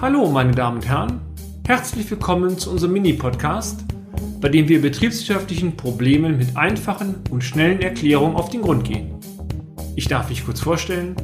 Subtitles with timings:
[0.00, 1.20] Hallo, meine Damen und Herren.
[1.66, 3.84] Herzlich willkommen zu unserem Mini-Podcast,
[4.40, 9.14] bei dem wir betriebswirtschaftlichen Problemen mit einfachen und schnellen Erklärungen auf den Grund gehen.
[9.96, 11.16] Ich darf mich kurz vorstellen.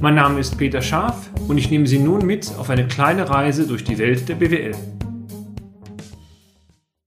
[0.00, 3.66] Mein Name ist Peter Scharf und ich nehme Sie nun mit auf eine kleine Reise
[3.66, 4.74] durch die Welt der BWL.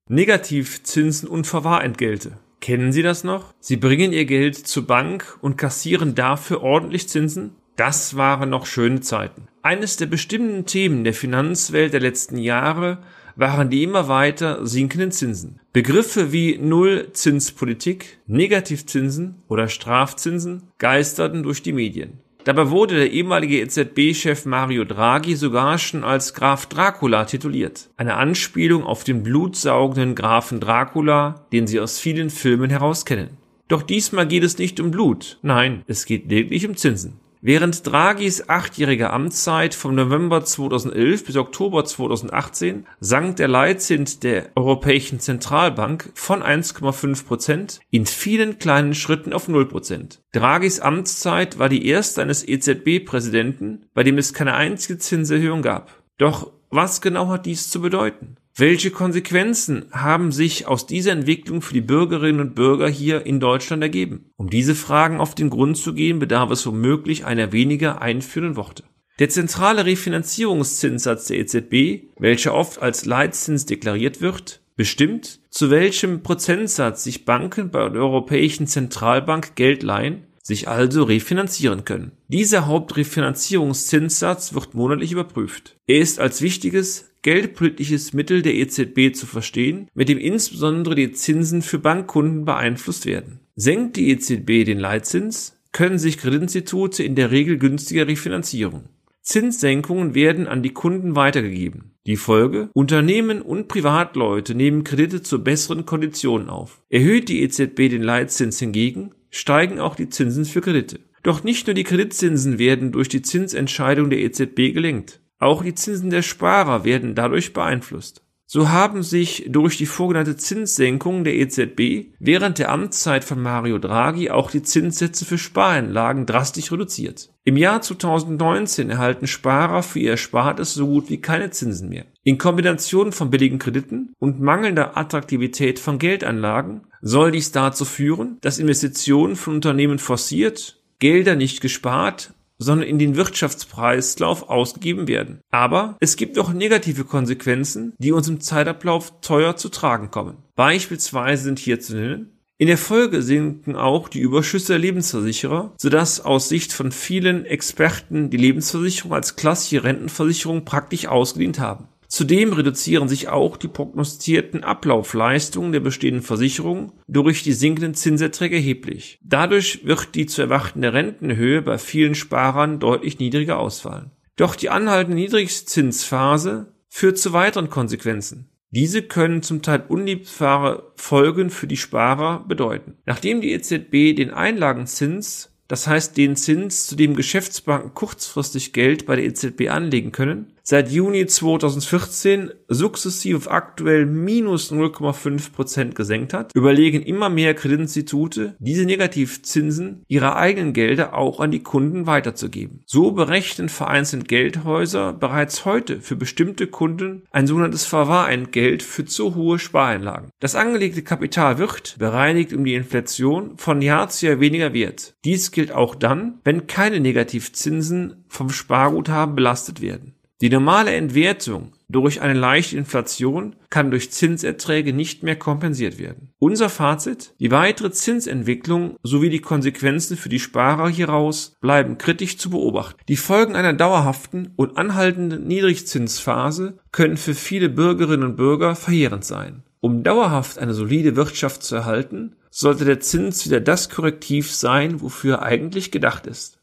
[0.07, 2.37] Negativzinsen und Verwahrentgelte.
[2.61, 3.53] Kennen Sie das noch?
[3.59, 7.55] Sie bringen Ihr Geld zur Bank und kassieren dafür ordentlich Zinsen?
[7.79, 9.47] Das waren noch schöne Zeiten.
[9.61, 12.97] Eines der bestimmenden Themen der Finanzwelt der letzten Jahre
[13.37, 15.61] waren die immer weiter sinkenden Zinsen.
[15.71, 22.19] Begriffe wie Nullzinspolitik, Negativzinsen oder Strafzinsen geisterten durch die Medien.
[22.43, 27.91] Dabei wurde der ehemalige EZB-Chef Mario Draghi sogar schon als Graf Dracula tituliert.
[27.95, 33.37] Eine Anspielung auf den blutsaugenden Grafen Dracula, den Sie aus vielen Filmen heraus kennen.
[33.69, 35.39] Doch diesmal geht es nicht um Blut.
[35.43, 37.21] Nein, es geht lediglich um Zinsen.
[37.41, 45.21] Während Draghis achtjähriger Amtszeit vom November 2011 bis Oktober 2018 sank der Leitzins der Europäischen
[45.21, 50.19] Zentralbank von 1,5 Prozent in vielen kleinen Schritten auf 0 Prozent.
[50.33, 56.03] Draghis Amtszeit war die erste eines EZB-Präsidenten, bei dem es keine einzige Zinserhöhung gab.
[56.17, 58.35] Doch was genau hat dies zu bedeuten?
[58.59, 63.81] Welche Konsequenzen haben sich aus dieser Entwicklung für die Bürgerinnen und Bürger hier in Deutschland
[63.81, 64.31] ergeben?
[64.35, 68.83] Um diese Fragen auf den Grund zu gehen, bedarf es womöglich einer weniger einführenden Worte.
[69.17, 77.05] Der zentrale Refinanzierungszinssatz der EZB, welcher oft als Leitzins deklariert wird, bestimmt, zu welchem Prozentsatz
[77.05, 82.11] sich Banken bei der Europäischen Zentralbank Geld leihen, sich also refinanzieren können.
[82.27, 85.77] Dieser Hauptrefinanzierungszinssatz wird monatlich überprüft.
[85.87, 91.61] Er ist als wichtiges geldpolitisches Mittel der EZB zu verstehen, mit dem insbesondere die Zinsen
[91.61, 93.39] für Bankkunden beeinflusst werden.
[93.55, 98.89] Senkt die EZB den Leitzins, können sich Kreditinstitute in der Regel günstiger refinanzieren.
[99.21, 101.91] Zinssenkungen werden an die Kunden weitergegeben.
[102.07, 102.69] Die Folge?
[102.73, 106.81] Unternehmen und Privatleute nehmen Kredite zu besseren Konditionen auf.
[106.89, 111.01] Erhöht die EZB den Leitzins hingegen, steigen auch die Zinsen für Kredite.
[111.21, 115.19] Doch nicht nur die Kreditzinsen werden durch die Zinsentscheidung der EZB gelenkt.
[115.39, 118.21] Auch die Zinsen der Sparer werden dadurch beeinflusst.
[118.51, 124.31] So haben sich durch die vorgenannte Zinssenkung der EZB während der Amtszeit von Mario Draghi
[124.31, 127.29] auch die Zinssätze für Spareinlagen drastisch reduziert.
[127.43, 132.05] Im Jahr 2019 erhalten Sparer für ihr Erspartes so gut wie keine Zinsen mehr.
[132.23, 138.57] In Kombination von billigen Krediten und mangelnder Attraktivität von Geldanlagen soll dies dazu führen, dass
[138.57, 145.39] Investitionen von Unternehmen forciert, Gelder nicht gespart sondern in den Wirtschaftspreislauf ausgegeben werden.
[145.49, 150.37] Aber es gibt auch negative Konsequenzen, die uns im Zeitablauf teuer zu tragen kommen.
[150.55, 156.19] Beispielsweise sind hier zu nennen in der Folge sinken auch die Überschüsse der Lebensversicherer, sodass
[156.19, 161.87] aus Sicht von vielen Experten die Lebensversicherung als klassische Rentenversicherung praktisch ausgedient haben.
[162.09, 169.19] Zudem reduzieren sich auch die prognostizierten Ablaufleistungen der bestehenden Versicherungen durch die sinkenden Zinserträge erheblich.
[169.23, 174.09] Dadurch wird die zu erwartende Rentenhöhe bei vielen Sparern deutlich niedriger ausfallen.
[174.37, 178.49] Doch die anhaltende Niedrigzinsphase führt zu weiteren Konsequenzen.
[178.71, 182.97] Diese können zum Teil unliebsame Folgen für die Sparer bedeuten.
[183.05, 189.15] Nachdem die EZB den Einlagenzins das heißt den Zins, zu dem Geschäftsbanken kurzfristig Geld bei
[189.15, 196.53] der EZB anlegen können, seit Juni 2014 sukzessive auf aktuell minus 0,5 Prozent gesenkt hat,
[196.53, 202.81] überlegen immer mehr Kreditinstitute, diese Negativzinsen ihrer eigenen Gelder auch an die Kunden weiterzugeben.
[202.85, 209.57] So berechnen vereinzelt Geldhäuser bereits heute für bestimmte Kunden ein sogenanntes Verwahrentgelt für zu hohe
[209.57, 210.29] Spareinlagen.
[210.41, 215.13] Das angelegte Kapital wird, bereinigt um die Inflation, von Jahr zu Jahr weniger wert.
[215.23, 220.18] Dies gilt auch dann, wenn keine Negativzinsen vom Sparguthaben belastet werden.
[220.41, 226.31] Die normale Entwertung durch eine leichte Inflation kann durch Zinserträge nicht mehr kompensiert werden.
[226.39, 232.51] Unser Fazit, die weitere Zinsentwicklung sowie die Konsequenzen für die Sparer hieraus bleiben kritisch zu
[232.51, 233.01] beobachten.
[233.09, 239.63] Die Folgen einer dauerhaften und anhaltenden Niedrigzinsphase können für viele Bürgerinnen und Bürger verheerend sein.
[239.81, 245.35] Um dauerhaft eine solide Wirtschaft zu erhalten, sollte der Zins wieder das Korrektiv sein, wofür
[245.35, 246.58] er eigentlich gedacht ist.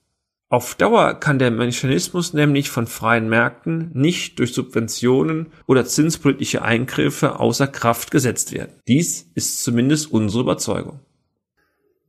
[0.48, 7.40] Auf Dauer kann der Mechanismus nämlich von freien Märkten nicht durch Subventionen oder zinspolitische Eingriffe
[7.40, 8.70] außer Kraft gesetzt werden.
[8.86, 11.00] Dies ist zumindest unsere Überzeugung.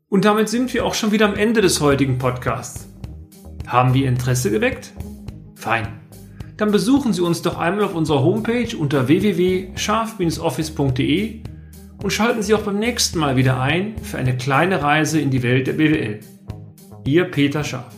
[0.08, 2.88] Und damit sind wir auch schon wieder am Ende des heutigen Podcasts.
[3.66, 4.94] Haben wir Interesse geweckt?
[5.56, 5.88] Fein.
[6.58, 11.42] Dann besuchen Sie uns doch einmal auf unserer Homepage unter www.scharf-office.de
[12.04, 15.42] und schalten Sie auch beim nächsten Mal wieder ein für eine kleine Reise in die
[15.42, 16.20] Welt der BWL.
[17.04, 17.97] Ihr Peter Scharf.